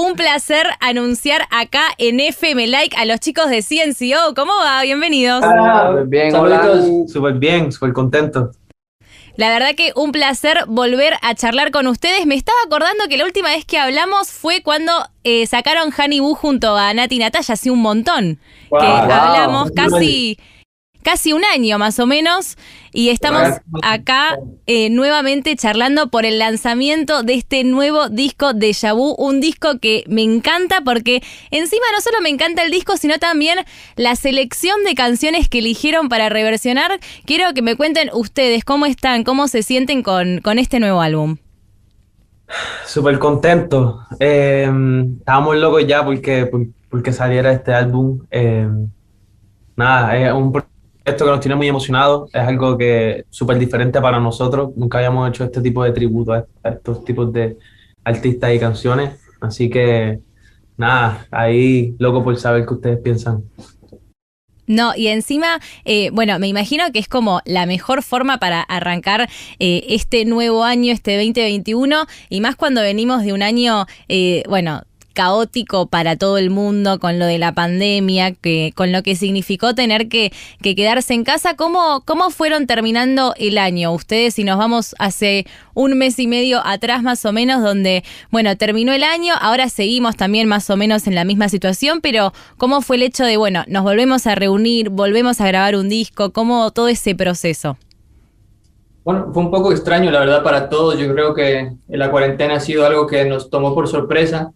un 0.00 0.14
placer 0.14 0.66
anunciar 0.80 1.42
acá 1.50 1.82
en 1.98 2.20
FM 2.20 2.66
Like 2.68 2.96
a 2.96 3.04
los 3.04 3.20
chicos 3.20 3.50
de 3.50 3.62
CNCO. 3.62 4.34
¿Cómo 4.34 4.52
va? 4.54 4.82
Bienvenidos. 4.82 5.44
Hola, 5.44 6.04
bien, 6.06 6.32
Saluditos. 6.32 7.12
Súper 7.12 7.34
bien, 7.34 7.70
súper 7.70 7.92
contento. 7.92 8.50
La 9.36 9.50
verdad 9.50 9.74
que 9.76 9.92
un 9.94 10.12
placer 10.12 10.64
volver 10.66 11.14
a 11.22 11.34
charlar 11.34 11.70
con 11.70 11.86
ustedes. 11.86 12.26
Me 12.26 12.34
estaba 12.34 12.58
acordando 12.64 13.04
que 13.08 13.16
la 13.16 13.24
última 13.24 13.50
vez 13.50 13.64
que 13.64 13.78
hablamos 13.78 14.30
fue 14.32 14.62
cuando 14.62 14.92
eh, 15.24 15.46
sacaron 15.46 15.92
Honey 15.96 16.20
Boo 16.20 16.34
junto 16.34 16.76
a 16.76 16.92
Nati 16.94 17.18
Natalia, 17.18 17.52
hace 17.52 17.70
un 17.70 17.80
montón. 17.80 18.38
que 18.70 18.86
hablamos 18.86 19.70
casi 19.72 20.38
casi 21.02 21.32
un 21.32 21.44
año 21.44 21.78
más 21.78 21.98
o 21.98 22.06
menos 22.06 22.56
y 22.92 23.10
estamos 23.10 23.60
acá 23.82 24.38
eh, 24.66 24.90
nuevamente 24.90 25.54
charlando 25.56 26.08
por 26.08 26.24
el 26.24 26.38
lanzamiento 26.38 27.22
de 27.22 27.34
este 27.34 27.62
nuevo 27.64 28.08
disco 28.08 28.52
de 28.52 28.72
Yabu, 28.72 29.14
un 29.16 29.40
disco 29.40 29.78
que 29.78 30.04
me 30.08 30.22
encanta 30.22 30.80
porque 30.84 31.22
encima 31.50 31.84
no 31.92 32.00
solo 32.00 32.20
me 32.20 32.28
encanta 32.28 32.62
el 32.62 32.70
disco, 32.70 32.96
sino 32.96 33.18
también 33.18 33.58
la 33.96 34.16
selección 34.16 34.82
de 34.84 34.94
canciones 34.94 35.48
que 35.48 35.58
eligieron 35.60 36.08
para 36.08 36.28
reversionar. 36.28 36.98
Quiero 37.24 37.52
que 37.54 37.62
me 37.62 37.76
cuenten 37.76 38.10
ustedes 38.12 38.64
cómo 38.64 38.86
están, 38.86 39.24
cómo 39.24 39.48
se 39.48 39.62
sienten 39.62 40.02
con, 40.02 40.40
con 40.40 40.58
este 40.58 40.80
nuevo 40.80 41.00
álbum. 41.00 41.36
Súper 42.84 43.18
contento. 43.18 44.00
Eh, 44.18 44.68
estábamos 45.18 45.56
locos 45.56 45.86
ya 45.86 46.04
porque, 46.04 46.50
porque 46.88 47.12
saliera 47.12 47.52
este 47.52 47.72
álbum. 47.72 48.26
Eh, 48.30 48.68
nada, 49.76 50.16
es 50.16 50.32
un 50.32 50.52
esto 51.10 51.24
que 51.24 51.30
nos 51.30 51.40
tiene 51.40 51.56
muy 51.56 51.68
emocionados, 51.68 52.30
es 52.32 52.40
algo 52.40 52.76
que 52.78 53.24
súper 53.30 53.58
diferente 53.58 54.00
para 54.00 54.18
nosotros. 54.18 54.70
Nunca 54.76 54.98
habíamos 54.98 55.28
hecho 55.28 55.44
este 55.44 55.60
tipo 55.60 55.84
de 55.84 55.92
tributo 55.92 56.32
a, 56.32 56.46
estos 56.64 57.04
tipos 57.04 57.32
de 57.32 57.56
artistas 58.04 58.54
y 58.54 58.58
canciones. 58.58 59.20
Así 59.40 59.68
que 59.70 60.20
nada, 60.76 61.26
ahí 61.30 61.94
loco 61.98 62.24
por 62.24 62.36
saber 62.36 62.66
qué 62.66 62.74
ustedes 62.74 62.98
piensan. 63.00 63.44
No, 64.66 64.94
y 64.94 65.08
encima, 65.08 65.58
eh, 65.84 66.10
bueno, 66.12 66.38
me 66.38 66.46
imagino 66.46 66.92
que 66.92 67.00
es 67.00 67.08
como 67.08 67.40
la 67.44 67.66
mejor 67.66 68.04
forma 68.04 68.38
para 68.38 68.60
arrancar 68.62 69.28
eh, 69.58 69.84
este 69.88 70.24
nuevo 70.24 70.62
año, 70.62 70.92
este 70.92 71.16
2021, 71.16 72.06
y 72.28 72.40
más 72.40 72.54
cuando 72.54 72.80
venimos 72.80 73.24
de 73.24 73.32
un 73.32 73.42
año, 73.42 73.86
eh, 74.08 74.44
bueno, 74.48 74.82
caótico 75.20 75.86
para 75.86 76.16
todo 76.16 76.38
el 76.38 76.48
mundo 76.48 76.98
con 76.98 77.18
lo 77.18 77.26
de 77.26 77.36
la 77.36 77.52
pandemia, 77.52 78.32
que, 78.32 78.72
con 78.74 78.90
lo 78.90 79.02
que 79.02 79.16
significó 79.16 79.74
tener 79.74 80.08
que, 80.08 80.32
quedarse 80.62 81.12
en 81.12 81.24
casa. 81.24 81.56
¿Cómo, 81.56 82.02
¿Cómo 82.06 82.30
fueron 82.30 82.66
terminando 82.66 83.34
el 83.36 83.58
año 83.58 83.92
ustedes? 83.92 84.32
Si 84.32 84.44
nos 84.44 84.56
vamos 84.56 84.94
hace 84.98 85.44
un 85.74 85.98
mes 85.98 86.18
y 86.18 86.26
medio 86.26 86.62
atrás 86.64 87.02
más 87.02 87.26
o 87.26 87.32
menos, 87.32 87.62
donde, 87.62 88.02
bueno, 88.30 88.56
terminó 88.56 88.94
el 88.94 89.02
año, 89.02 89.34
ahora 89.38 89.68
seguimos 89.68 90.16
también 90.16 90.48
más 90.48 90.70
o 90.70 90.78
menos 90.78 91.06
en 91.06 91.14
la 91.14 91.26
misma 91.26 91.50
situación, 91.50 92.00
pero 92.00 92.32
¿cómo 92.56 92.80
fue 92.80 92.96
el 92.96 93.02
hecho 93.02 93.26
de, 93.26 93.36
bueno, 93.36 93.64
nos 93.68 93.82
volvemos 93.82 94.26
a 94.26 94.34
reunir, 94.36 94.88
volvemos 94.88 95.42
a 95.42 95.46
grabar 95.46 95.76
un 95.76 95.90
disco? 95.90 96.32
¿Cómo 96.32 96.70
todo 96.70 96.88
ese 96.88 97.14
proceso? 97.14 97.76
Bueno, 99.04 99.28
fue 99.34 99.42
un 99.42 99.50
poco 99.50 99.70
extraño, 99.70 100.10
la 100.10 100.20
verdad, 100.20 100.42
para 100.42 100.70
todos. 100.70 100.98
Yo 100.98 101.12
creo 101.12 101.34
que 101.34 101.72
la 101.88 102.10
cuarentena 102.10 102.54
ha 102.54 102.60
sido 102.60 102.86
algo 102.86 103.06
que 103.06 103.26
nos 103.26 103.50
tomó 103.50 103.74
por 103.74 103.86
sorpresa. 103.86 104.54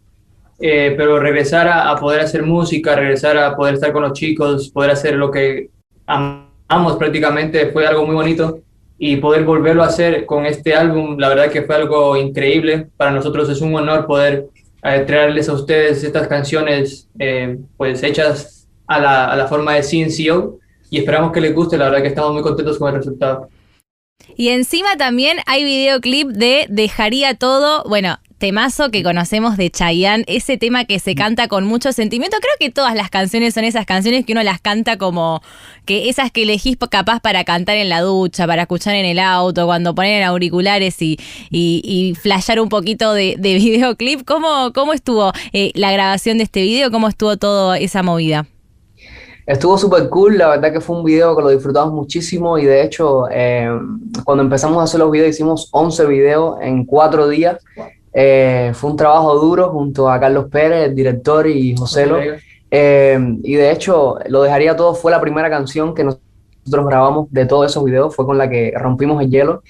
Eh, 0.60 0.94
pero 0.97 1.19
regresar 1.19 1.69
a, 1.69 1.94
poder 1.97 2.20
hacer 2.20 2.42
música, 2.42 2.94
regresar 2.94 3.36
a 3.36 3.56
poder 3.56 3.74
estar 3.74 3.92
con 3.92 4.02
los 4.02 4.12
chicos, 4.12 4.70
poder 4.70 4.91
hacer 4.92 5.14
lo 5.16 5.30
que 5.30 5.70
amamos 6.06 6.97
prácticamente 6.97 7.70
fue 7.70 7.86
algo 7.86 8.06
muy 8.06 8.14
bonito 8.14 8.60
y 8.97 9.16
poder 9.16 9.44
volverlo 9.44 9.82
a 9.82 9.88
hacer 9.88 10.25
con 10.27 10.47
este 10.47 10.75
álbum, 10.75 11.19
la 11.19 11.28
verdad 11.28 11.50
que 11.50 11.62
fue 11.62 11.75
algo 11.75 12.16
increíble. 12.16 12.86
Para 12.97 13.10
nosotros 13.10 13.48
es 13.50 13.60
un 13.60 13.75
honor 13.75 14.06
poder 14.06 14.47
eh, 14.84 15.00
traerles 15.00 15.48
a 15.48 15.55
ustedes 15.55 16.05
estas 16.05 16.28
canciones 16.28 17.08
eh, 17.19 17.58
pues 17.77 18.02
hechas 18.02 18.69
a 18.86 19.00
la, 19.00 19.32
a 19.32 19.36
la 19.36 19.48
forma 19.48 19.75
de 19.75 19.82
CNCO 19.82 20.58
y 20.91 20.98
esperamos 20.98 21.32
que 21.32 21.41
les 21.41 21.55
guste, 21.55 21.77
la 21.77 21.86
verdad 21.86 22.02
que 22.02 22.08
estamos 22.08 22.32
muy 22.32 22.42
contentos 22.42 22.78
con 22.78 22.91
el 22.91 22.97
resultado. 22.97 23.48
Y 24.37 24.48
encima 24.48 24.97
también 24.97 25.38
hay 25.47 25.64
videoclip 25.64 26.28
de 26.28 26.66
Dejaría 26.69 27.34
todo, 27.34 27.84
bueno, 27.88 28.19
temazo 28.39 28.91
que 28.91 29.03
conocemos 29.03 29.56
de 29.56 29.71
Chayanne, 29.71 30.25
ese 30.27 30.59
tema 30.59 30.84
que 30.84 30.99
se 30.99 31.15
canta 31.15 31.49
con 31.49 31.65
mucho 31.65 31.93
sentimiento. 31.93 32.37
Creo 32.41 32.53
que 32.59 32.71
todas 32.71 32.95
las 32.95 33.11
canciones 33.11 33.55
son 33.55 33.65
esas 33.65 33.87
canciones 33.87 34.25
que 34.27 34.33
uno 34.33 34.43
las 34.43 34.61
canta 34.61 34.99
como 34.99 35.43
que 35.84 36.09
esas 36.09 36.31
que 36.31 36.43
elegís 36.43 36.77
capaz 36.91 37.21
para 37.21 37.44
cantar 37.44 37.77
en 37.77 37.89
la 37.89 38.00
ducha, 38.00 38.47
para 38.47 38.62
escuchar 38.62 38.94
en 38.94 39.06
el 39.06 39.19
auto, 39.19 39.67
cuando 39.67 39.94
ponen 39.94 40.23
auriculares 40.23 41.00
y, 41.00 41.19
y, 41.50 41.81
y 41.84 42.15
flashear 42.15 42.61
un 42.61 42.69
poquito 42.69 43.15
de, 43.15 43.37
videoclip. 43.41 44.25
¿Cómo, 44.25 44.73
cómo 44.75 44.93
estuvo 44.93 45.33
eh, 45.53 45.73
la 45.75 45.93
grabación 45.93 46.39
de 46.39 46.44
este 46.44 46.62
video? 46.62 46.91
¿Cómo 46.91 47.09
estuvo 47.09 47.37
toda 47.37 47.78
esa 47.78 48.03
movida? 48.03 48.47
Estuvo 49.47 49.77
súper 49.77 50.09
cool, 50.09 50.39
la 50.39 50.49
verdad 50.49 50.73
que 50.73 50.81
fue 50.81 50.97
un 50.97 51.05
video 51.05 51.37
que 51.37 51.43
lo 51.43 51.50
disfrutamos 51.50 51.93
muchísimo 51.93 52.56
y 52.56 52.65
de 52.65 52.83
hecho 52.83 53.28
eh, 53.31 53.69
cuando 54.25 54.43
empezamos 54.43 54.78
a 54.78 54.84
hacer 54.84 55.00
los 55.00 55.11
videos 55.11 55.31
hicimos 55.31 55.69
11 55.73 56.06
videos 56.06 56.56
en 56.62 56.87
4 56.87 57.28
días 57.28 57.59
eh, 58.16 58.70
fue 58.75 58.92
un 58.92 58.97
trabajo 58.97 59.34
duro 59.34 59.70
junto 59.70 60.08
a 60.08 60.20
Carlos 60.20 60.47
Pérez, 60.48 60.84
el 60.86 60.94
director, 60.94 61.48
y 61.48 61.76
José 61.76 62.06
Lo. 62.06 62.19
Eh, 62.70 63.19
y 63.42 63.54
de 63.54 63.72
hecho, 63.72 64.19
Lo 64.28 64.42
Dejaría 64.42 64.76
Todo 64.76 64.94
fue 64.94 65.10
la 65.10 65.20
primera 65.20 65.50
canción 65.50 65.94
que 65.94 66.04
nosotros 66.04 66.86
grabamos 66.86 67.26
de 67.32 67.44
todos 67.47 67.70
esos 67.70 67.84
videos, 67.84 68.14
fue 68.14 68.25
con 68.25 68.38
la 68.38 68.48
que 68.48 68.72
rompimos 68.76 69.20
el 69.20 69.30
hielo. 69.30 69.62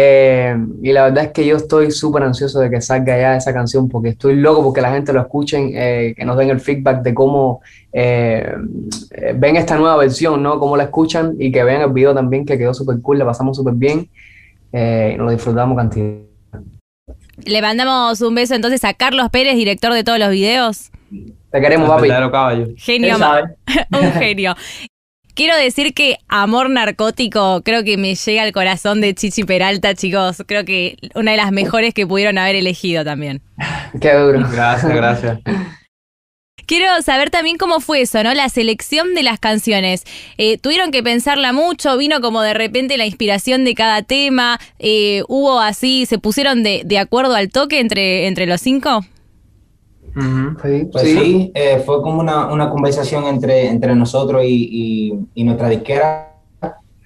Eh, 0.00 0.56
y 0.80 0.92
la 0.92 1.04
verdad 1.04 1.24
es 1.24 1.32
que 1.32 1.44
yo 1.44 1.56
estoy 1.56 1.90
súper 1.90 2.22
ansioso 2.22 2.60
de 2.60 2.70
que 2.70 2.80
salga 2.80 3.18
ya 3.18 3.36
esa 3.36 3.52
canción 3.52 3.88
porque 3.88 4.10
estoy 4.10 4.36
loco 4.36 4.62
porque 4.62 4.80
la 4.80 4.92
gente 4.92 5.12
lo 5.12 5.20
escuchen, 5.20 5.72
que 5.72 6.24
nos 6.24 6.36
den 6.36 6.50
el 6.50 6.60
feedback 6.60 7.02
de 7.02 7.14
cómo 7.14 7.62
ven 7.92 9.56
esta 9.56 9.76
nueva 9.76 9.96
versión, 9.96 10.40
¿no? 10.40 10.60
Cómo 10.60 10.76
la 10.76 10.84
escuchan 10.84 11.34
y 11.36 11.50
que 11.50 11.64
vean 11.64 11.82
el 11.82 11.92
video 11.92 12.14
también 12.14 12.46
que 12.46 12.56
quedó 12.56 12.74
súper 12.74 13.00
cool, 13.02 13.18
la 13.18 13.24
pasamos 13.24 13.56
súper 13.56 13.74
bien 13.74 14.08
y 14.72 15.16
nos 15.16 15.26
lo 15.26 15.30
disfrutamos 15.32 15.76
cantidad. 15.76 16.27
Le 17.44 17.62
mandamos 17.62 18.20
un 18.20 18.34
beso 18.34 18.54
entonces 18.54 18.84
a 18.84 18.94
Carlos 18.94 19.28
Pérez, 19.30 19.56
director 19.56 19.92
de 19.92 20.04
todos 20.04 20.18
los 20.18 20.30
videos. 20.30 20.90
Te 21.50 21.60
queremos, 21.60 21.88
papi. 21.88 22.08
Genio. 22.76 23.16
un 23.90 24.12
genio. 24.12 24.54
Quiero 25.34 25.56
decir 25.56 25.94
que 25.94 26.18
Amor 26.26 26.68
Narcótico 26.68 27.62
creo 27.62 27.84
que 27.84 27.96
me 27.96 28.16
llega 28.16 28.42
al 28.42 28.50
corazón 28.50 29.00
de 29.00 29.14
Chichi 29.14 29.44
Peralta, 29.44 29.94
chicos. 29.94 30.42
Creo 30.46 30.64
que 30.64 30.96
una 31.14 31.30
de 31.30 31.36
las 31.36 31.52
mejores 31.52 31.94
que 31.94 32.06
pudieron 32.06 32.38
haber 32.38 32.56
elegido 32.56 33.04
también. 33.04 33.40
Qué 34.00 34.14
duro. 34.14 34.40
Gracias, 34.50 34.92
gracias. 34.92 35.38
Quiero 36.68 37.00
saber 37.00 37.30
también 37.30 37.56
cómo 37.56 37.80
fue 37.80 38.02
eso, 38.02 38.22
¿no? 38.22 38.34
La 38.34 38.50
selección 38.50 39.14
de 39.14 39.22
las 39.22 39.40
canciones. 39.40 40.04
Eh, 40.36 40.58
¿Tuvieron 40.58 40.90
que 40.90 41.02
pensarla 41.02 41.54
mucho? 41.54 41.96
¿Vino 41.96 42.20
como 42.20 42.42
de 42.42 42.52
repente 42.52 42.98
la 42.98 43.06
inspiración 43.06 43.64
de 43.64 43.74
cada 43.74 44.02
tema? 44.02 44.60
Eh, 44.78 45.22
¿Hubo 45.28 45.60
así, 45.60 46.04
se 46.04 46.18
pusieron 46.18 46.62
de, 46.62 46.98
acuerdo 46.98 47.34
al 47.34 47.48
toque 47.48 47.80
entre, 47.80 48.26
entre 48.26 48.44
los 48.44 48.60
cinco? 48.60 49.00
Pues 50.92 51.04
sí, 51.04 51.50
eh, 51.54 51.82
fue 51.86 52.02
como 52.02 52.20
una, 52.20 52.68
conversación 52.68 53.24
entre, 53.24 53.68
entre 53.68 53.94
nosotros 53.94 54.42
y, 54.44 55.14
nuestra 55.36 55.70
disquera. 55.70 56.34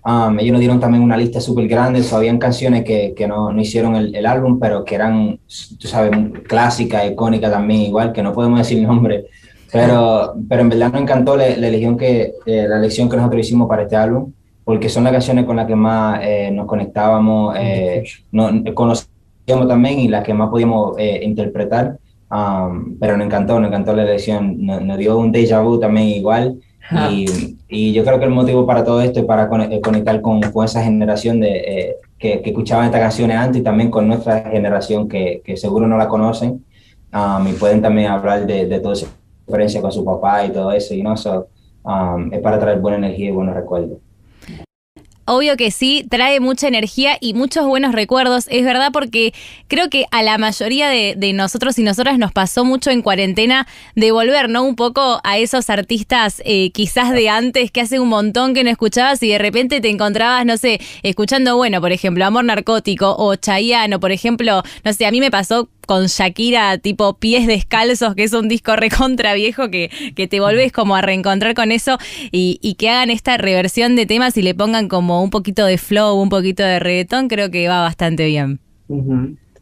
Um, 0.04 0.40
ellos 0.40 0.54
nos 0.54 0.58
dieron 0.58 0.80
también 0.80 1.04
una 1.04 1.16
lista 1.16 1.40
súper 1.40 1.68
grande, 1.68 2.02
o 2.02 2.16
habían 2.16 2.38
canciones 2.38 2.82
que, 2.82 3.14
no, 3.28 3.56
hicieron 3.60 3.94
el, 3.94 4.12
el, 4.12 4.26
álbum, 4.26 4.58
pero 4.58 4.84
que 4.84 4.96
eran, 4.96 5.38
tú 5.78 5.86
sabes, 5.86 6.10
clásicas, 6.48 7.08
icónicas 7.08 7.52
también, 7.52 7.82
igual, 7.82 8.12
que 8.12 8.24
no 8.24 8.32
podemos 8.32 8.58
decir 8.58 8.82
nombre, 8.82 9.26
pero, 9.72 10.34
pero 10.48 10.62
en 10.62 10.68
verdad 10.68 10.92
nos 10.92 11.00
encantó 11.00 11.36
la, 11.36 11.46
elección 11.46 11.96
que, 11.96 12.34
eh, 12.44 12.66
la 12.68 12.76
elección 12.76 13.08
que 13.08 13.16
nosotros 13.16 13.40
hicimos 13.40 13.68
para 13.68 13.82
este 13.82 13.96
álbum, 13.96 14.32
porque 14.64 14.88
son 14.88 15.04
las 15.04 15.12
canciones 15.12 15.44
con 15.44 15.56
las 15.56 15.66
que 15.66 15.74
más 15.74 16.20
eh, 16.22 16.50
nos 16.52 16.66
conectábamos, 16.66 17.56
eh, 17.58 18.04
conocíamos 18.74 19.68
también 19.68 20.00
y 20.00 20.08
las 20.08 20.22
que 20.22 20.34
más 20.34 20.50
podíamos 20.50 20.96
eh, 20.98 21.20
interpretar. 21.24 21.98
Um, 22.30 22.98
pero 22.98 23.16
nos 23.16 23.26
encantó, 23.26 23.60
nos 23.60 23.68
encantó 23.68 23.94
la 23.94 24.04
elección, 24.04 24.64
nos, 24.64 24.96
dio 24.96 25.18
un 25.18 25.32
déjà 25.32 25.62
vu 25.62 25.78
también 25.78 26.08
igual. 26.08 26.58
Y, 27.10 27.58
y, 27.68 27.92
yo 27.92 28.04
creo 28.04 28.18
que 28.18 28.24
el 28.24 28.30
motivo 28.30 28.66
para 28.66 28.84
todo 28.84 29.00
esto 29.00 29.20
es 29.20 29.26
para 29.26 29.48
conectar 29.48 30.20
con, 30.20 30.40
con 30.40 30.64
esa 30.64 30.82
generación 30.82 31.40
de, 31.40 31.96
que, 32.18 32.42
que, 32.42 32.50
escuchaban 32.50 32.86
estas 32.86 33.00
canciones 33.00 33.36
antes 33.36 33.60
y 33.60 33.64
también 33.64 33.90
con 33.90 34.08
nuestra 34.08 34.50
generación 34.50 35.08
que, 35.08 35.42
que 35.44 35.56
seguro 35.56 35.86
no 35.86 35.96
la 35.96 36.08
conocen 36.08 36.64
um, 37.14 37.46
y 37.46 37.52
pueden 37.52 37.80
también 37.80 38.08
hablar 38.08 38.46
de, 38.46 38.66
de 38.66 38.80
todo 38.80 38.94
ese 38.94 39.06
experiencia 39.42 39.80
con 39.80 39.92
su 39.92 40.04
papá 40.04 40.44
y 40.46 40.50
todo 40.50 40.72
eso, 40.72 40.94
y 40.94 41.02
no, 41.02 41.16
so, 41.16 41.48
um, 41.84 42.32
es 42.32 42.40
para 42.40 42.58
traer 42.58 42.80
buena 42.80 42.98
energía 42.98 43.28
y 43.28 43.32
buenos 43.32 43.54
recuerdos. 43.54 43.98
Obvio 45.24 45.56
que 45.56 45.70
sí, 45.70 46.04
trae 46.10 46.40
mucha 46.40 46.66
energía 46.66 47.16
y 47.20 47.34
muchos 47.34 47.64
buenos 47.64 47.92
recuerdos. 47.92 48.46
Es 48.50 48.64
verdad 48.64 48.90
porque 48.92 49.32
creo 49.68 49.88
que 49.88 50.04
a 50.10 50.24
la 50.24 50.36
mayoría 50.36 50.88
de, 50.88 51.32
nosotros 51.32 51.78
y 51.78 51.84
nosotras 51.84 52.18
nos 52.18 52.32
pasó 52.32 52.64
mucho 52.64 52.90
en 52.90 53.02
cuarentena 53.02 53.68
de 53.94 54.10
volver, 54.10 54.48
¿no? 54.48 54.64
Un 54.64 54.74
poco 54.74 55.20
a 55.22 55.38
esos 55.38 55.70
artistas 55.70 56.42
eh, 56.44 56.72
quizás 56.72 57.12
de 57.12 57.28
antes 57.28 57.70
que 57.70 57.80
hace 57.80 58.00
un 58.00 58.08
montón 58.08 58.52
que 58.52 58.64
no 58.64 58.70
escuchabas 58.70 59.22
y 59.22 59.28
de 59.28 59.38
repente 59.38 59.80
te 59.80 59.90
encontrabas, 59.90 60.44
no 60.44 60.56
sé, 60.56 60.80
escuchando, 61.04 61.56
bueno, 61.56 61.80
por 61.80 61.92
ejemplo, 61.92 62.24
Amor 62.24 62.44
Narcótico 62.44 63.14
o 63.16 63.36
Chayanne, 63.36 64.00
por 64.00 64.10
ejemplo, 64.10 64.62
no 64.84 64.92
sé, 64.92 65.06
a 65.06 65.12
mí 65.12 65.20
me 65.20 65.30
pasó 65.30 65.68
con 65.86 66.06
Shakira 66.06 66.78
tipo 66.78 67.18
pies 67.18 67.46
descalzos, 67.46 68.14
que 68.14 68.24
es 68.24 68.32
un 68.32 68.48
disco 68.48 68.76
recontra 68.76 69.34
viejo, 69.34 69.70
que, 69.70 69.90
que 70.14 70.26
te 70.26 70.40
volvés 70.40 70.72
como 70.72 70.96
a 70.96 71.02
reencontrar 71.02 71.54
con 71.54 71.72
eso 71.72 71.98
y, 72.30 72.58
y, 72.62 72.74
que 72.74 72.88
hagan 72.90 73.10
esta 73.10 73.36
reversión 73.36 73.96
de 73.96 74.06
temas 74.06 74.36
y 74.36 74.42
le 74.42 74.54
pongan 74.54 74.88
como 74.88 75.22
un 75.22 75.30
poquito 75.30 75.66
de 75.66 75.78
flow, 75.78 76.20
un 76.20 76.28
poquito 76.28 76.62
de 76.62 76.78
reggaetón, 76.78 77.28
creo 77.28 77.50
que 77.50 77.68
va 77.68 77.82
bastante 77.82 78.26
bien. 78.26 78.60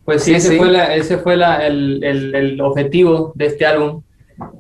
Pues 0.05 0.25
sí, 0.25 0.35
ese 0.35 0.57
fue, 0.57 0.71
la, 0.71 0.95
ese 0.95 1.19
fue 1.19 1.37
la, 1.37 1.67
el, 1.67 2.03
el, 2.03 2.35
el, 2.35 2.61
objetivo 2.61 3.33
de 3.37 3.47
este 3.47 3.67
álbum. 3.67 4.03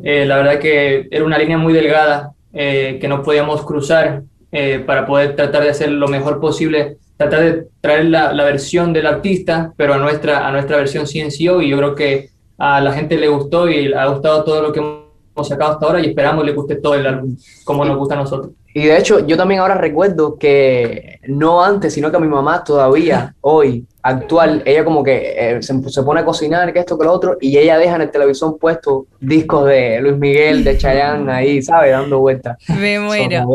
Eh, 0.04 0.24
la 0.26 0.36
verdad 0.36 0.58
que 0.58 1.08
era 1.10 1.24
una 1.24 1.38
línea 1.38 1.58
muy 1.58 1.72
delgada 1.72 2.32
eh, 2.52 2.98
que 3.00 3.08
no 3.08 3.22
podíamos 3.22 3.64
cruzar 3.64 4.22
eh, 4.52 4.82
para 4.84 5.06
poder 5.06 5.36
tratar 5.36 5.62
de 5.62 5.70
hacer 5.70 5.90
lo 5.90 6.08
mejor 6.08 6.40
posible 6.40 6.98
tratar 7.20 7.40
de 7.42 7.66
traer 7.82 8.06
la, 8.06 8.32
la, 8.32 8.44
versión 8.44 8.94
del 8.94 9.06
artista, 9.06 9.74
pero 9.76 9.92
a 9.92 9.98
nuestra, 9.98 10.48
a 10.48 10.52
nuestra 10.52 10.78
versión 10.78 11.04
CNCO 11.04 11.60
y 11.60 11.68
yo 11.68 11.76
creo 11.76 11.94
que 11.94 12.30
a 12.56 12.80
la 12.80 12.94
gente 12.94 13.18
le 13.18 13.28
gustó 13.28 13.68
y 13.68 13.88
le 13.88 13.96
ha 13.96 14.06
gustado 14.06 14.42
todo 14.42 14.62
lo 14.62 14.72
que 14.72 14.80
hemos 14.80 15.46
sacado 15.46 15.72
hasta 15.72 15.84
ahora 15.84 16.00
y 16.00 16.06
esperamos 16.06 16.46
le 16.46 16.52
guste 16.52 16.76
todo 16.76 16.94
el 16.94 17.06
álbum, 17.06 17.36
como 17.64 17.84
nos 17.84 17.98
gusta 17.98 18.14
a 18.14 18.18
nosotros. 18.18 18.52
Y 18.72 18.84
de 18.84 18.96
hecho, 18.96 19.26
yo 19.26 19.36
también 19.36 19.60
ahora 19.60 19.74
recuerdo 19.74 20.38
que 20.38 21.18
no 21.28 21.62
antes, 21.62 21.92
sino 21.92 22.10
que 22.10 22.16
a 22.16 22.20
mi 22.20 22.26
mamá 22.26 22.64
todavía, 22.64 23.34
hoy, 23.42 23.84
actual, 24.02 24.62
ella 24.64 24.82
como 24.82 25.02
que 25.02 25.34
eh, 25.36 25.62
se, 25.62 25.90
se, 25.90 26.02
pone 26.02 26.20
a 26.20 26.24
cocinar, 26.24 26.72
que 26.72 26.78
esto, 26.78 26.98
que 26.98 27.04
lo 27.04 27.12
otro, 27.12 27.36
y 27.38 27.58
ella 27.58 27.76
deja 27.76 27.96
en 27.96 28.02
el 28.02 28.10
televisor 28.10 28.56
puesto 28.58 29.08
discos 29.20 29.66
de 29.66 30.00
Luis 30.00 30.16
Miguel, 30.16 30.64
de 30.64 30.78
Chayanne, 30.78 31.30
ahí, 31.30 31.60
¿sabes? 31.60 31.90
Dando 31.90 32.20
vueltas. 32.20 32.56
Me 32.68 32.98
muero. 32.98 33.46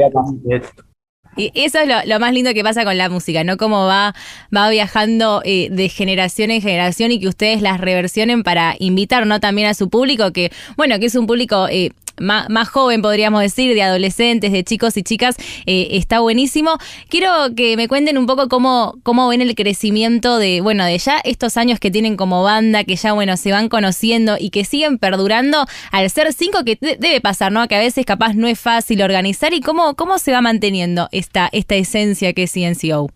Y 1.36 1.52
eso 1.54 1.80
es 1.80 2.08
lo, 2.08 2.20
más 2.20 2.34
lindo 2.34 2.54
que 2.54 2.64
pasa 2.64 2.84
con 2.84 2.98
la 2.98 3.10
música, 3.10 3.44
¿no? 3.44 3.58
Cómo 3.58 3.86
va, 3.86 4.16
va 4.56 4.70
viajando 4.70 5.42
eh, 5.44 5.68
de 5.72 5.90
generación 5.90 6.52
en 6.52 6.62
generación 6.62 7.12
y 7.12 7.20
que 7.20 7.28
ustedes 7.28 7.62
las 7.62 7.80
reversionen 7.80 8.44
para 8.44 8.76
invitar, 8.80 9.28
¿no? 9.28 9.40
También 9.40 9.68
a 9.68 9.74
su 9.74 9.90
público, 9.90 10.32
que, 10.32 10.52
bueno, 10.78 11.00
que 11.00 11.08
es 11.08 11.16
un 11.16 11.28
público 11.28 11.68
eh, 11.70 11.92
más, 12.20 12.70
joven, 12.70 13.02
podríamos 13.02 13.42
decir, 13.42 13.74
de 13.74 13.82
adolescentes, 13.82 14.52
de 14.52 14.64
chicos 14.64 14.98
y 14.98 15.04
chicas, 15.04 15.36
eh, 15.66 15.90
está 15.92 16.20
buenísimo. 16.20 16.78
Quiero 17.10 17.30
que 17.56 17.78
me 17.78 17.88
cuenten 17.88 18.18
un 18.18 18.26
poco 18.26 18.48
cómo, 18.48 18.96
cómo 19.04 19.28
ven 19.28 19.42
el 19.42 19.56
crecimiento 19.56 20.38
de, 20.38 20.62
bueno, 20.62 20.86
de 20.86 20.98
ya 20.98 21.20
estos 21.24 21.58
años 21.58 21.80
que 21.80 21.92
tienen 21.92 22.18
como 22.18 22.44
banda, 22.44 22.84
que 22.84 22.96
ya, 22.96 23.14
bueno, 23.14 23.38
se 23.38 23.52
van 23.52 23.70
conociendo 23.70 24.36
y 24.40 24.50
que 24.50 24.66
siguen 24.66 24.98
perdurando 24.98 25.66
al 25.92 26.10
ser 26.10 26.32
cinco, 26.34 26.64
que 26.64 26.78
debe 26.82 27.22
pasar, 27.22 27.52
¿no? 27.52 27.68
Que 27.68 27.76
a 27.76 27.80
veces 27.80 28.06
capaz 28.06 28.34
no 28.34 28.48
es 28.48 28.60
fácil 28.60 29.02
organizar 29.02 29.54
y 29.54 29.62
cómo, 29.62 29.96
cómo 29.96 30.20
se 30.20 30.32
va 30.32 30.42
manteniendo 30.42 31.10
esta, 31.12 31.50
esta 31.52 31.76
esencia 31.76 32.34
que 32.34 32.44
es 32.44 32.54
CNCO. 32.54 33.10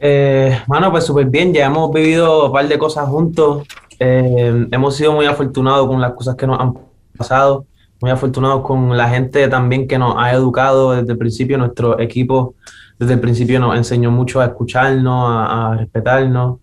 Eh, 0.00 0.56
bueno, 0.66 0.90
pues 0.90 1.04
súper 1.04 1.26
bien, 1.26 1.52
ya 1.52 1.66
hemos 1.66 1.92
vivido 1.92 2.46
un 2.46 2.52
par 2.52 2.68
de 2.68 2.78
cosas 2.78 3.08
juntos, 3.08 3.66
eh, 3.98 4.66
hemos 4.70 4.96
sido 4.96 5.12
muy 5.12 5.26
afortunados 5.26 5.88
con 5.88 6.00
las 6.00 6.12
cosas 6.12 6.36
que 6.36 6.46
nos 6.46 6.60
han 6.60 6.74
pasado, 7.18 7.66
muy 8.00 8.10
afortunados 8.10 8.62
con 8.62 8.96
la 8.96 9.08
gente 9.08 9.48
también 9.48 9.88
que 9.88 9.98
nos 9.98 10.14
ha 10.16 10.32
educado 10.32 10.92
desde 10.92 11.12
el 11.12 11.18
principio, 11.18 11.58
nuestro 11.58 11.98
equipo 12.00 12.54
desde 12.98 13.14
el 13.14 13.20
principio 13.20 13.60
nos 13.60 13.76
enseñó 13.76 14.10
mucho 14.10 14.40
a 14.40 14.46
escucharnos, 14.46 15.26
a, 15.30 15.76
respetarnos, 15.78 16.58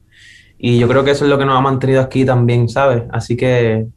y 0.57 0.79
yo 0.79 0.87
creo 0.87 1.03
que 1.03 1.11
eso 1.11 1.25
es 1.25 1.29
lo 1.29 1.37
que 1.37 1.45
nos 1.45 1.57
ha 1.57 1.61
mantenido 1.61 2.01
aquí 2.01 2.25
también, 2.25 2.67
¿sabes? 2.67 3.03
Así 3.11 3.37
que 3.37 3.87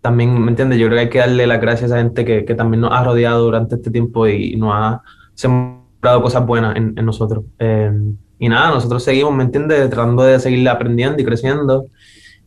también, 0.00 0.38
¿me 0.42 0.50
entiendes? 0.50 0.78
Yo 0.78 0.86
creo 0.86 0.96
que 0.96 1.04
hay 1.04 1.10
que 1.10 1.18
darle 1.18 1.46
las 1.46 1.60
gracias 1.60 1.90
a 1.90 1.94
esa 1.94 2.02
gente 2.02 2.24
que, 2.24 2.44
que 2.44 2.54
también 2.54 2.80
nos 2.80 2.92
ha 2.92 3.04
rodeado 3.04 3.44
durante 3.44 3.76
este 3.76 3.90
tiempo 3.90 4.26
y 4.26 4.56
nos 4.56 4.72
ha 4.74 5.02
sembrado 5.34 6.22
cosas 6.22 6.44
buenas 6.44 6.76
en, 6.76 6.94
nosotros. 6.94 7.44
Eh, 7.58 7.90
y 8.38 8.48
nada, 8.48 8.70
nosotros 8.70 9.04
seguimos, 9.04 9.32
¿me 9.34 9.44
entiendes? 9.44 9.88
Tratando 9.88 10.24
de 10.24 10.40
seguir 10.40 10.68
aprendiendo 10.68 11.22
y 11.22 11.24
creciendo. 11.24 11.86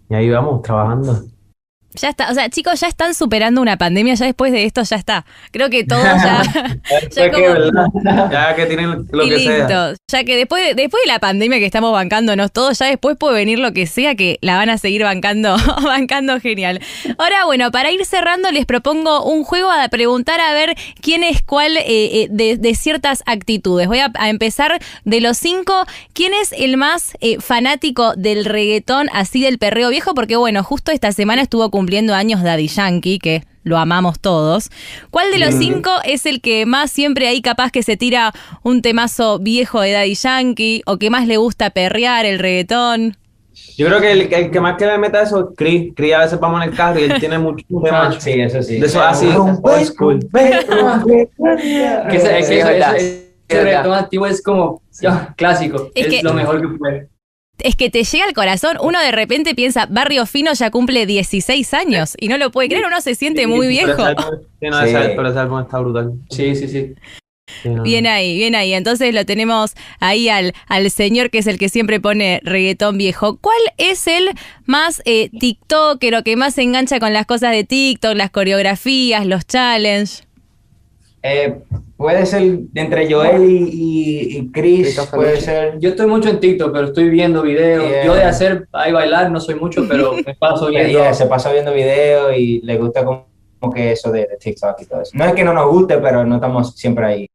Y 0.09 0.15
ahí 0.15 0.29
vamos, 0.29 0.61
trabajando. 0.61 1.23
Ya 1.95 2.09
está, 2.09 2.29
o 2.29 2.33
sea, 2.33 2.49
chicos, 2.49 2.79
ya 2.79 2.87
están 2.87 3.13
superando 3.13 3.61
una 3.61 3.77
pandemia, 3.77 4.15
ya 4.15 4.25
después 4.25 4.51
de 4.51 4.65
esto 4.65 4.83
ya 4.83 4.95
está. 4.95 5.25
Creo 5.51 5.69
que 5.69 5.83
todos 5.83 6.03
ya. 6.03 6.43
ya, 7.11 7.31
como, 7.31 7.45
ya, 8.31 8.55
que 8.55 8.65
tienen 8.65 9.07
lo 9.11 9.25
que 9.25 9.39
sea. 9.39 9.93
Ya 10.07 10.23
que 10.23 10.35
después 10.35 10.65
de, 10.67 10.75
después 10.75 11.01
de 11.03 11.11
la 11.11 11.19
pandemia 11.19 11.59
que 11.59 11.65
estamos 11.65 11.91
bancándonos 11.91 12.51
todos, 12.51 12.77
ya 12.79 12.87
después 12.87 13.17
puede 13.17 13.35
venir 13.35 13.59
lo 13.59 13.71
que 13.73 13.87
sea 13.87 14.15
que 14.15 14.37
la 14.41 14.57
van 14.57 14.69
a 14.69 14.77
seguir 14.77 15.03
bancando, 15.03 15.55
bancando 15.83 16.39
genial. 16.39 16.81
Ahora, 17.17 17.45
bueno, 17.45 17.71
para 17.71 17.91
ir 17.91 18.05
cerrando, 18.05 18.51
les 18.51 18.65
propongo 18.65 19.23
un 19.23 19.43
juego 19.43 19.71
a 19.71 19.87
preguntar 19.87 20.39
a 20.41 20.53
ver 20.53 20.75
quién 21.01 21.23
es 21.23 21.41
cuál 21.41 21.77
eh, 21.77 21.83
eh, 21.87 22.27
de, 22.29 22.57
de, 22.57 22.75
ciertas 22.75 23.23
actitudes. 23.25 23.87
Voy 23.87 23.99
a, 23.99 24.11
a, 24.15 24.29
empezar 24.29 24.79
de 25.05 25.21
los 25.21 25.37
cinco. 25.37 25.85
¿Quién 26.13 26.33
es 26.33 26.51
el 26.51 26.77
más 26.77 27.13
eh, 27.21 27.37
fanático 27.39 28.15
del 28.15 28.45
reggaetón, 28.45 29.09
así 29.13 29.41
del 29.41 29.57
perreo 29.57 29.89
viejo? 29.89 30.13
Porque, 30.13 30.35
bueno, 30.35 30.63
justo 30.63 30.91
esta 30.91 31.11
semana 31.11 31.41
estuvo 31.41 31.69
cumpliendo 31.71 31.84
cumpliendo 31.85 32.15
años 32.15 32.41
Daddy 32.41 32.67
Yankee, 32.67 33.19
que 33.19 33.43
lo 33.61 33.77
amamos 33.77 34.19
todos. 34.19 34.71
¿Cuál 35.11 35.31
de 35.31 35.37
los 35.37 35.53
cinco 35.53 35.91
es 36.03 36.25
el 36.25 36.41
que 36.41 36.65
más 36.65 36.89
siempre 36.89 37.27
ahí 37.27 37.43
capaz 37.43 37.69
que 37.69 37.83
se 37.83 37.95
tira 37.95 38.33
un 38.63 38.81
temazo 38.81 39.37
viejo 39.37 39.81
de 39.81 39.91
Daddy 39.91 40.15
Yankee 40.15 40.81
o 40.87 40.97
que 40.97 41.11
más 41.11 41.27
le 41.27 41.37
gusta 41.37 41.69
perrear 41.69 42.25
el 42.25 42.39
reggaetón? 42.39 43.17
Yo 43.77 43.85
creo 43.85 44.01
que 44.01 44.11
el, 44.13 44.51
que 44.51 44.59
más 44.59 44.77
que 44.77 44.87
le 44.87 44.97
meta 44.97 45.21
eso 45.21 45.41
es 45.41 45.45
Chris. 45.55 45.93
Chris 45.95 46.13
a 46.15 46.19
veces 46.21 46.39
vamos 46.39 46.63
en 46.63 46.69
el 46.69 46.75
carro 46.75 46.99
y 46.99 47.03
él 47.03 47.19
tiene 47.19 47.37
mucho 47.37 47.63
temas. 47.83 48.15
Sí, 48.23 48.31
eso 48.31 48.63
sí. 48.63 48.79
De 48.79 48.87
eso 48.87 48.99
así, 49.03 49.27
old 49.27 49.85
school. 49.85 50.19
que 52.09 52.15
ese, 52.15 53.27
reggaetón 53.47 53.93
antiguo 53.93 54.25
es 54.25 54.41
como 54.41 54.81
clásico. 55.35 55.91
Es, 55.93 56.07
es 56.07 56.23
lo 56.23 56.33
mejor 56.33 56.61
que 56.61 56.67
puede 56.79 57.14
es 57.59 57.75
que 57.75 57.89
te 57.89 58.03
llega 58.03 58.25
al 58.25 58.33
corazón. 58.33 58.77
Uno 58.81 58.99
de 59.01 59.11
repente 59.11 59.55
piensa, 59.55 59.87
Barrio 59.89 60.25
Fino 60.25 60.53
ya 60.53 60.71
cumple 60.71 61.05
16 61.05 61.73
años 61.73 62.15
y 62.19 62.27
no 62.27 62.37
lo 62.37 62.51
puede 62.51 62.69
creer, 62.69 62.85
uno 62.85 63.01
se 63.01 63.15
siente 63.15 63.47
muy 63.47 63.67
viejo. 63.67 64.03
Pero 64.59 64.79
ese 64.79 65.39
álbum 65.39 65.61
está 65.61 65.79
brutal. 65.79 66.13
Sí, 66.29 66.55
sí, 66.55 66.67
sí. 66.67 66.95
Bien 67.83 68.07
ahí, 68.07 68.37
bien 68.37 68.55
ahí. 68.55 68.73
Entonces 68.73 69.13
lo 69.13 69.25
tenemos 69.25 69.75
ahí 69.99 70.29
al, 70.29 70.53
al 70.67 70.89
señor 70.91 71.29
que 71.29 71.39
es 71.39 71.47
el 71.47 71.57
que 71.57 71.69
siempre 71.69 71.99
pone 71.99 72.41
reggaetón 72.43 72.97
viejo. 72.97 73.37
¿Cuál 73.37 73.59
es 73.77 74.07
el 74.07 74.29
más 74.65 75.01
eh, 75.05 75.29
TikToker 75.39 76.15
o 76.15 76.23
que 76.23 76.35
más 76.35 76.55
se 76.55 76.63
engancha 76.63 76.99
con 76.99 77.13
las 77.13 77.25
cosas 77.25 77.51
de 77.51 77.63
TikTok, 77.63 78.15
las 78.15 78.31
coreografías, 78.31 79.25
los 79.25 79.45
challenges? 79.45 80.27
Eh, 81.23 81.55
puede 81.97 82.25
ser 82.25 82.59
entre 82.73 83.11
Joel 83.11 83.43
y, 83.49 84.37
y 84.37 84.51
Chris, 84.51 84.99
puede 85.13 85.39
ser. 85.39 85.79
Yo 85.79 85.89
estoy 85.89 86.07
mucho 86.07 86.29
en 86.29 86.39
TikTok, 86.39 86.71
pero 86.71 86.87
estoy 86.87 87.09
viendo 87.09 87.41
videos. 87.41 87.85
Yo 88.05 88.15
de 88.15 88.23
hacer 88.23 88.67
ahí 88.73 88.91
bailar 88.91 89.31
no 89.31 89.39
soy 89.39 89.55
mucho, 89.55 89.87
pero 89.87 90.13
me 90.13 90.35
paso 90.35 90.67
viendo. 90.69 91.13
se 91.13 91.25
pasa 91.25 91.51
viendo 91.51 91.73
videos 91.73 92.35
y 92.37 92.61
le 92.61 92.77
gusta 92.77 93.03
como, 93.05 93.25
que 93.73 93.93
eso 93.93 94.11
de, 94.11 94.27
TikTok 94.39 94.81
y 94.81 94.85
todo 94.85 95.01
eso. 95.01 95.11
No 95.15 95.25
es 95.25 95.33
que 95.33 95.43
no 95.43 95.53
nos 95.53 95.69
guste, 95.69 95.97
pero 95.97 96.25
no 96.25 96.35
estamos 96.35 96.75
siempre 96.75 97.05
ahí. 97.05 97.29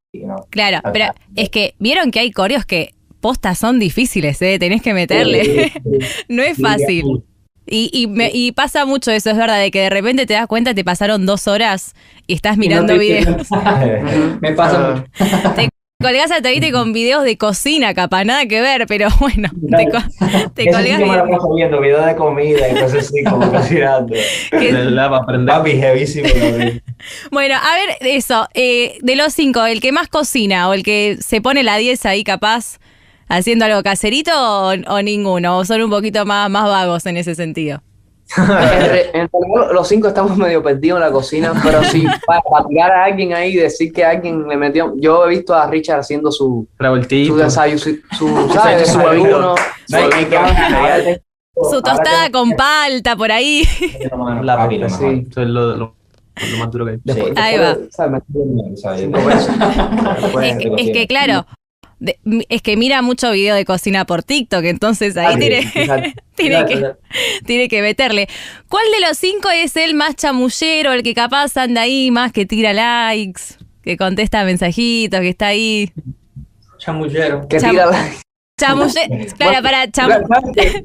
Claro, 0.51 0.81
pero 0.93 1.07
es 1.37 1.51
que 1.51 1.75
vieron 1.79 2.11
que 2.11 2.21
hay 2.21 2.33
coreos 2.33 2.65
que 2.65 2.95
postas 3.21 3.59
son 3.59 3.79
difíciles, 3.79 4.41
¿eh? 4.43 4.59
tenés 4.59 4.83
que 4.83 4.95
meterle. 4.95 5.73
no 6.29 6.43
es 6.43 6.59
fácil. 6.59 7.23
Y, 7.73 7.89
y, 7.93 8.09
me, 8.09 8.31
y, 8.35 8.51
pasa 8.51 8.85
mucho 8.85 9.13
eso, 9.13 9.31
es 9.31 9.37
verdad, 9.37 9.61
de 9.61 9.71
que 9.71 9.83
de 9.83 9.91
repente 9.91 10.27
te 10.27 10.35
das 10.35 10.49
cuenta, 10.49 10.75
te 10.75 10.85
pasaron 10.85 11.25
dos 11.25 11.47
horas 11.47 11.95
y 12.27 12.35
estás 12.35 12.59
mirando 12.59 12.99
videos. 12.99 13.49
me 14.41 14.53
pasa 14.53 14.91
mucho. 14.91 15.05
Te 16.01 16.07
colgás 16.07 16.31
a 16.31 16.41
Tavite 16.41 16.73
con 16.73 16.95
videos 16.95 17.25
de 17.25 17.37
cocina, 17.37 17.93
capaz, 17.93 18.25
nada 18.25 18.47
que 18.47 18.63
ver, 18.63 18.87
pero 18.89 19.09
bueno, 19.21 19.51
te, 19.51 19.85
co 19.91 19.99
te 20.55 20.65
colgás. 20.65 20.99
Sí 20.99 21.05
me 21.05 21.29
paso 21.29 21.55
viendo 21.55 21.79
videos 21.79 22.07
de 22.07 22.17
comida 22.17 22.69
y 22.71 22.73
cosas 22.73 22.95
así, 22.95 23.23
como 23.23 23.53
cocinando. 23.53 24.17
Papi, 25.47 25.73
jevísimo. 25.73 26.29
bueno, 27.31 27.55
a 27.55 27.75
ver, 27.75 27.99
eso, 28.01 28.49
eh, 28.55 28.99
de 29.03 29.15
los 29.15 29.35
cinco, 29.35 29.65
el 29.67 29.81
que 29.81 29.93
más 29.93 30.09
cocina 30.09 30.69
o 30.71 30.73
el 30.73 30.83
que 30.83 31.19
se 31.21 31.43
pone 31.43 31.63
la 31.63 31.77
10 31.77 32.07
ahí 32.07 32.25
capaz 32.25 32.80
haciendo 33.31 33.65
algo 33.65 33.83
caserito 33.83 34.33
o, 34.35 35.03
ninguno? 35.03 35.59
¿O 35.59 35.65
son 35.65 35.81
un 35.83 35.91
poquito 35.91 36.27
más, 36.27 36.51
más 36.51 36.65
vagos 36.65 37.07
en 37.07 37.17
ese 37.17 37.35
sentido? 37.35 37.81
en 39.13 39.29
los 39.73 39.89
cinco 39.89 40.07
estamos 40.09 40.37
medio 40.37 40.63
perdidos 40.63 40.99
en 40.99 41.01
la 41.01 41.11
cocina, 41.11 41.53
pero 41.65 41.83
sí, 41.83 42.05
para, 42.27 42.41
tirar 42.69 42.93
a 42.93 43.05
alguien 43.05 43.35
ahí 43.35 43.55
y 43.55 43.57
decir 43.57 43.93
que 43.93 44.05
alguien 44.05 44.47
le 44.47 44.57
metió. 44.57 44.95
Yo 44.97 45.27
he 45.27 45.31
visto 45.31 45.55
a 45.55 45.67
Richard 45.69 46.01
haciendo 46.01 46.31
su, 46.31 46.67
su 46.79 47.37
desayuno, 47.37 47.79
su, 47.79 47.99
su, 48.13 48.27
desayuno, 48.79 49.55
su 51.71 51.83
tostada 51.83 52.31
con 52.31 52.53
palta 52.53 53.17
por 53.17 53.33
ahí. 53.33 53.65
La 54.43 54.69
sí. 54.69 55.27
Eso 55.29 55.43
es 55.43 55.49
lo, 55.49 55.77
lo, 55.77 55.95
más 56.59 56.71
duro 56.71 56.87
que 56.87 56.93
hay. 56.93 57.33
ahí 57.37 57.59
va. 57.59 57.77
es 60.77 60.91
que 60.93 61.07
claro, 61.09 61.47
es 62.49 62.63
que 62.63 62.77
mira 62.77 63.03
mucho 63.03 63.31
video 63.33 63.55
de 63.55 63.65
cocina 63.65 64.07
por 64.07 64.23
TikTok, 64.23 64.65
entonces 64.65 65.17
ahí 65.17 65.39
tiene, 65.39 65.61
tiene, 66.35 66.65
que, 66.65 66.93
tiene, 67.45 67.69
que, 67.69 67.83
meterle. 67.83 68.29
¿Cuál 68.69 68.85
de 68.93 69.07
los 69.07 69.19
cinco 69.19 69.51
es 69.51 69.77
el 69.77 69.95
más 69.95 70.17
chamullero, 70.17 70.93
el 70.93 71.03
que 71.03 71.15
capaz 71.15 71.57
anda 71.57 71.83
ahí 71.83 72.11
más 72.11 72.33
que 72.33 72.47
tira 72.47 72.73
likes, 72.73 73.43
que 73.83 73.97
contesta 73.97 74.45
mensajitos, 74.45 75.21
que 75.21 75.29
está 75.29 75.49
ahí? 75.49 75.93
Chamullero. 76.79 77.47
Que 77.49 77.59
tira 77.59 77.87
likes. 77.87 78.21
Chamullero, 78.61 79.25
claro, 79.39 79.63
para 79.63 79.91
chamullero, 79.91 80.85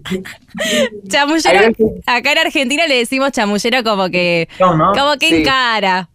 acá 2.05 2.31
en 2.31 2.37
Argentina 2.37 2.87
le 2.87 2.99
decimos 2.99 3.33
chamullero 3.33 3.83
como 3.83 4.09
que, 4.09 4.47
como 4.57 5.17
que 5.19 5.39
en 5.39 5.43
cara. 5.43 6.09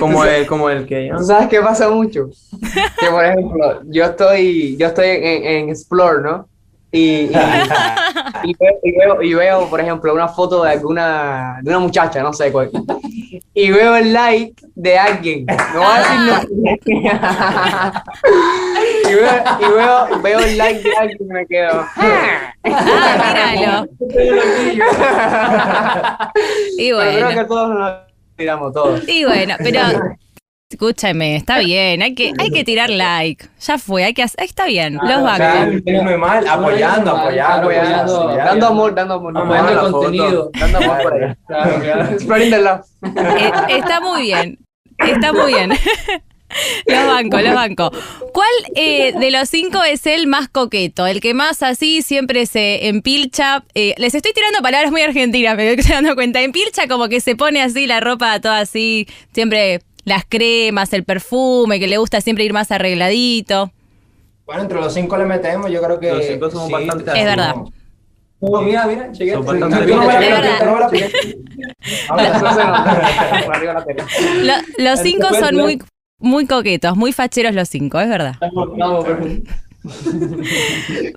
Como 0.00 0.24
el, 0.24 0.46
como 0.46 0.70
el 0.70 0.86
que 0.86 1.10
¿Sabes 1.22 1.48
qué 1.48 1.60
pasa 1.60 1.88
mucho? 1.88 2.28
Que 2.98 3.06
por 3.08 3.24
ejemplo, 3.24 3.82
yo 3.84 4.04
estoy, 4.04 4.76
yo 4.76 4.88
estoy 4.88 5.08
en, 5.08 5.44
en 5.44 5.68
Explore, 5.70 6.22
¿no? 6.22 6.48
Y, 6.94 7.28
y, 8.44 9.34
veo, 9.34 9.68
por 9.68 9.80
ejemplo, 9.80 10.14
una 10.14 10.28
foto 10.28 10.62
de 10.62 10.70
alguna 10.70 11.58
de 11.60 11.70
una 11.70 11.80
muchacha, 11.80 12.22
no 12.22 12.32
sé 12.32 12.52
cuál. 12.52 12.70
Y 13.52 13.72
veo 13.72 13.96
el 13.96 14.12
like 14.12 14.54
de 14.76 14.96
alguien. 14.96 15.44
No 15.46 15.80
voy 15.80 15.88
a 15.92 15.98
decir 15.98 16.20
nada. 16.62 18.04
y, 19.10 19.12
veo, 19.12 19.42
y 19.58 19.64
veo, 19.74 20.22
veo, 20.22 20.38
el 20.38 20.56
like 20.56 20.88
de 20.88 20.96
alguien 20.96 21.18
y 21.20 21.24
me 21.24 21.46
quedo. 21.46 21.84
Ah, 21.96 22.54
míralo. 23.54 23.88
y 26.78 26.92
bueno. 26.92 27.10
Pero 27.12 27.26
creo 27.26 27.40
que 27.40 27.44
todos 27.48 27.70
nos 27.70 28.03
tiramos 28.36 28.72
todos. 28.72 29.08
Y 29.08 29.24
bueno, 29.24 29.54
pero 29.58 29.80
Escúchame, 30.74 31.36
está 31.36 31.60
bien, 31.60 32.02
hay 32.02 32.16
que, 32.16 32.32
hay 32.36 32.50
que 32.50 32.64
tirar 32.64 32.90
like. 32.90 33.46
Ya 33.60 33.78
fue, 33.78 34.02
hay 34.02 34.12
que 34.12 34.24
hacer, 34.24 34.44
está 34.44 34.66
bien, 34.66 34.94
los 34.94 35.22
bancos. 35.22 36.18
mal, 36.18 36.48
apoyando, 36.48 37.12
apoyando, 37.16 37.70
apoyando, 37.70 38.26
dando 38.36 38.66
amor, 38.66 38.94
dando 38.94 39.14
amor, 39.14 39.34
dando 39.34 39.92
contenido, 39.92 40.50
dando 40.58 40.78
amor 40.78 41.02
por. 41.02 42.18
Spreading 42.18 42.50
the 42.50 42.60
love. 42.60 42.80
está 43.68 44.00
muy 44.00 44.22
bien, 44.22 44.58
está 44.98 45.32
muy 45.32 45.52
bien. 45.52 45.72
Los 46.86 47.06
bancos, 47.06 47.42
los 47.42 47.54
bancos. 47.54 47.90
¿Cuál 48.32 48.48
eh, 48.74 49.12
de 49.18 49.30
los 49.30 49.48
cinco 49.48 49.82
es 49.82 50.06
el 50.06 50.26
más 50.26 50.48
coqueto? 50.48 51.06
El 51.06 51.20
que 51.20 51.34
más 51.34 51.62
así 51.62 52.02
siempre 52.02 52.46
se 52.46 52.88
empilcha. 52.88 53.64
Eh, 53.74 53.94
les 53.98 54.14
estoy 54.14 54.32
tirando 54.32 54.60
palabras 54.62 54.90
muy 54.90 55.02
argentinas, 55.02 55.56
me 55.56 55.72
estoy 55.72 55.94
dando 55.94 56.14
cuenta. 56.14 56.42
Empilcha 56.42 56.86
como 56.86 57.08
que 57.08 57.20
se 57.20 57.36
pone 57.36 57.62
así 57.62 57.86
la 57.86 58.00
ropa 58.00 58.40
toda 58.40 58.60
así, 58.60 59.06
siempre 59.32 59.80
las 60.04 60.24
cremas, 60.28 60.92
el 60.92 61.04
perfume, 61.04 61.80
que 61.80 61.86
le 61.86 61.96
gusta 61.96 62.20
siempre 62.20 62.44
ir 62.44 62.52
más 62.52 62.70
arregladito. 62.70 63.72
Bueno, 64.46 64.62
entre 64.62 64.78
los 64.78 64.92
cinco 64.92 65.16
le 65.16 65.24
metemos, 65.24 65.70
yo 65.70 65.82
creo 65.82 65.98
que. 65.98 66.12
Los 66.12 66.26
cinco 66.26 66.50
somos 66.50 66.70
bastante. 66.70 67.18
Es 67.18 67.24
verdad. 67.24 67.54
mira, 68.40 68.86
mira, 68.86 69.10
llegué. 69.12 69.34
Los 74.76 75.00
cinco 75.00 75.28
son 75.34 75.56
muy, 75.56 75.78
muy 76.18 76.46
coquetos, 76.46 76.96
muy 76.96 77.12
facheros 77.12 77.54
los 77.54 77.68
cinco, 77.68 78.00
es 78.00 78.08
verdad. 78.08 78.36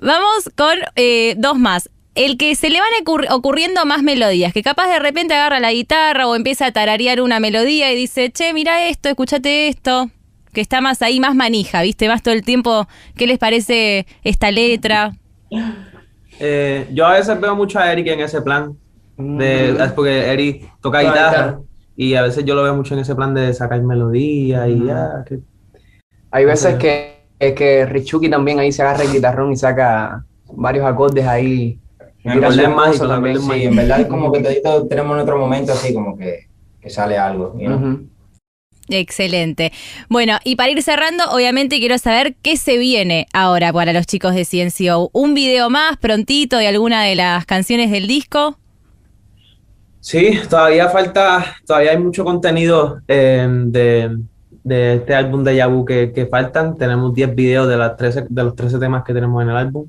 Vamos 0.02 0.50
con 0.54 0.78
eh, 0.96 1.34
dos 1.38 1.58
más 1.58 1.88
el 2.14 2.36
que 2.36 2.54
se 2.56 2.68
le 2.68 2.80
van 2.80 2.88
ocurriendo 3.30 3.86
más 3.86 4.02
melodías, 4.02 4.52
que 4.52 4.62
capaz 4.64 4.88
de 4.88 4.98
repente 4.98 5.34
agarra 5.34 5.60
la 5.60 5.72
guitarra 5.72 6.26
o 6.26 6.34
empieza 6.34 6.66
a 6.66 6.72
tararear 6.72 7.20
una 7.20 7.38
melodía 7.38 7.92
y 7.92 7.96
dice, 7.96 8.32
che, 8.32 8.52
mira 8.52 8.88
esto, 8.88 9.08
escúchate 9.08 9.68
esto, 9.68 10.10
que 10.52 10.60
está 10.60 10.80
más 10.80 11.00
ahí, 11.00 11.20
más 11.20 11.36
manija, 11.36 11.80
¿viste? 11.82 12.08
Más 12.08 12.24
todo 12.24 12.34
el 12.34 12.42
tiempo, 12.42 12.88
¿qué 13.16 13.28
les 13.28 13.38
parece 13.38 14.04
esta 14.24 14.50
letra? 14.50 15.12
Eh, 16.40 16.88
yo 16.92 17.06
a 17.06 17.12
veces 17.12 17.40
veo 17.40 17.54
mucho 17.54 17.78
a 17.78 17.92
Eric 17.92 18.08
en 18.08 18.18
ese 18.18 18.42
plan, 18.42 18.76
de, 19.16 19.76
mm. 19.78 19.80
es 19.80 19.92
porque 19.92 20.32
Eric 20.32 20.72
toca 20.80 21.02
guitarra 21.02 21.60
y 22.00 22.14
a 22.14 22.22
veces 22.22 22.44
yo 22.44 22.54
lo 22.54 22.62
veo 22.62 22.76
mucho 22.76 22.94
en 22.94 23.00
ese 23.00 23.16
plan 23.16 23.34
de 23.34 23.52
sacar 23.52 23.82
melodía 23.82 24.68
y 24.68 24.86
ya. 24.86 25.24
Hay 26.30 26.44
veces 26.44 26.76
que, 26.76 27.24
que 27.40 27.86
Richuki 27.86 28.30
también 28.30 28.60
ahí 28.60 28.70
se 28.70 28.82
agarra 28.82 29.02
el 29.02 29.10
guitarrón 29.10 29.50
y 29.50 29.56
saca 29.56 30.24
varios 30.46 30.86
acordes 30.86 31.26
ahí 31.26 31.80
en 32.22 32.74
más 32.74 32.98
también, 32.98 33.40
sí, 33.42 33.64
en 33.64 33.74
verdad 33.74 34.02
es 34.02 34.06
como 34.06 34.30
que 34.30 34.40
todos 34.62 34.88
tenemos 34.88 35.16
en 35.16 35.22
otro 35.22 35.38
momento 35.38 35.72
así 35.72 35.92
como 35.92 36.16
que, 36.16 36.46
que 36.80 36.88
sale 36.88 37.18
algo. 37.18 37.56
Excelente. 38.88 39.72
Bueno, 40.08 40.38
y 40.44 40.54
para 40.54 40.70
ir 40.70 40.80
cerrando, 40.84 41.24
obviamente 41.32 41.80
quiero 41.80 41.98
saber 41.98 42.36
qué 42.42 42.56
se 42.56 42.78
viene 42.78 43.26
ahora 43.32 43.72
para 43.72 43.92
los 43.92 44.06
chicos 44.06 44.36
de 44.36 44.44
CNCO. 44.44 45.10
¿Un 45.12 45.34
video 45.34 45.68
más 45.68 45.96
prontito 45.96 46.58
de 46.58 46.68
alguna 46.68 47.02
de 47.02 47.16
las 47.16 47.44
canciones 47.44 47.90
del 47.90 48.06
disco? 48.06 48.56
Sí, 50.08 50.40
todavía 50.48 50.88
falta, 50.88 51.44
todavía 51.66 51.90
hay 51.90 51.98
mucho 51.98 52.24
contenido 52.24 53.02
eh, 53.06 53.46
de, 53.66 54.18
de, 54.64 54.94
este 54.94 55.14
álbum 55.14 55.44
de 55.44 55.56
Yabu 55.56 55.84
que, 55.84 56.12
que 56.12 56.24
faltan. 56.24 56.78
Tenemos 56.78 57.12
10 57.12 57.34
videos 57.34 57.68
de, 57.68 57.76
las 57.76 57.94
13, 57.96 58.24
de 58.30 58.42
los 58.42 58.56
13 58.56 58.78
temas 58.78 59.04
que 59.04 59.12
tenemos 59.12 59.42
en 59.42 59.50
el 59.50 59.56
álbum. 59.56 59.86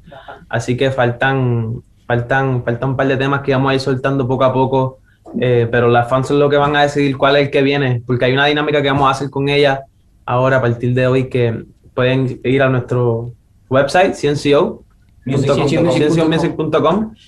Así 0.50 0.76
que 0.76 0.92
faltan 0.92 1.82
Faltan, 2.10 2.64
faltan 2.66 2.90
un 2.90 2.98
par 2.98 3.08
de 3.08 3.18
temas 3.18 3.42
que 3.42 3.52
vamos 3.52 3.70
a 3.70 3.76
ir 3.76 3.80
soltando 3.80 4.28
poco 4.28 4.44
a 4.44 4.52
poco, 4.52 4.98
eh, 5.40 5.68
pero 5.70 5.88
las 5.88 6.10
fans 6.10 6.28
son 6.28 6.40
lo 6.40 6.50
que 6.50 6.58
van 6.58 6.76
a 6.76 6.82
decidir 6.82 7.16
cuál 7.16 7.36
es 7.36 7.44
el 7.44 7.52
que 7.52 7.62
viene, 7.62 8.02
porque 8.04 8.26
hay 8.26 8.34
una 8.34 8.48
dinámica 8.48 8.82
que 8.82 8.90
vamos 8.90 9.08
a 9.08 9.12
hacer 9.12 9.30
con 9.30 9.48
ella 9.48 9.84
ahora 10.26 10.58
a 10.58 10.62
partir 10.62 10.96
de 10.96 11.06
hoy 11.06 11.30
que 11.30 11.66
pueden 11.94 12.42
ir 12.44 12.64
a 12.64 12.70
nuestro 12.70 13.34
website, 13.70 14.16
CNCO, 14.16 14.84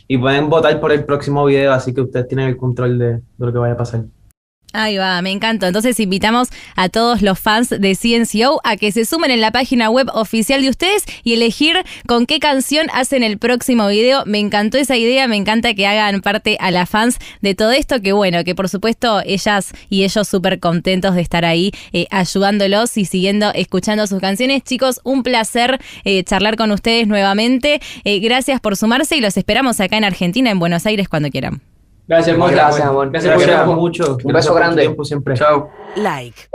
y 0.07 0.17
pueden 0.17 0.50
votar 0.50 0.79
por 0.79 0.91
el 0.91 1.03
próximo 1.05 1.45
video, 1.45 1.71
así 1.74 1.93
que 1.93 2.01
ustedes 2.01 2.27
tienen 2.27 2.48
el 2.48 2.57
control 2.57 2.98
de, 2.98 3.13
de 3.13 3.21
lo 3.38 3.51
que 3.51 3.60
vaya 3.60 3.74
a 3.74 3.77
pasar. 3.77 4.05
Ahí 4.74 4.98
va, 4.98 5.22
me 5.22 5.32
encanta. 5.32 5.68
Entonces 5.68 6.00
invitamos 6.00 6.50
a 6.75 6.90
todos 6.90 7.22
los 7.22 7.40
fans 7.40 7.70
de 7.70 7.96
CNCO 7.96 8.62
a 8.63 8.78
que 8.78 8.92
se 8.92 9.06
sumen 9.06 9.32
en 9.32 9.42
la 9.42 9.51
página 9.51 9.90
web 9.90 10.10
oficial 10.13 10.62
de 10.62 10.70
ustedes 10.70 11.04
y 11.24 11.34
elegir 11.34 11.75
con 12.08 12.25
qué 12.25 12.40
canción 12.40 12.88
hacen 12.94 13.24
el 13.24 13.38
próximo 13.38 13.88
video. 13.88 14.24
Me 14.25 14.40
encantó 14.40 14.78
esa 14.78 14.96
idea, 14.96 15.28
me 15.28 15.36
encanta 15.36 15.74
que 15.74 15.88
hagan 15.88 16.22
parte 16.22 16.58
a 16.60 16.72
las 16.72 16.90
fans 16.90 17.20
de 17.42 17.54
todo 17.54 17.72
esto, 17.72 18.01
que 18.01 18.13
bueno, 18.13 18.44
que 18.44 18.56
por 18.56 18.70
supuesto 18.70 19.22
ellas 19.25 19.74
y 19.90 20.04
ellos 20.04 20.28
súper 20.28 20.60
contentos 20.60 21.16
de 21.16 21.22
estar 21.22 21.44
ahí 21.44 21.72
eh, 21.92 22.08
ayudándolos 22.10 22.98
y 22.98 23.06
siguiendo 23.06 23.51
escuchando 23.54 24.08
sus 24.08 24.20
canciones. 24.20 24.63
Chicos, 24.63 25.01
un 25.04 25.24
placer 25.24 25.82
eh, 26.06 26.24
charlar 26.24 26.56
con 26.56 26.72
ustedes 26.72 27.08
nuevamente. 27.08 27.82
Eh, 28.04 28.20
gracias 28.20 28.62
por 28.62 28.78
sumarse 28.78 29.18
y 29.18 29.22
los 29.22 29.36
esperamos 29.36 29.80
acá 29.80 29.98
en 29.98 30.06
Argentina, 30.06 30.50
en 30.50 30.60
Buenos 30.60 30.86
Aires, 30.86 31.10
cuando 31.10 31.30
quieran. 31.30 31.71
Gracias, 32.08 32.38
Gracias, 32.38 32.86
amor. 32.86 33.12
Gracias, 33.12 33.65
por 33.65 33.75
mucho. 33.75 34.17
Un 34.24 34.34
beso 34.34 34.53
grande. 34.53 34.96
siempre. 35.03 35.36
Chao. 35.36 35.70
Like. 35.96 36.50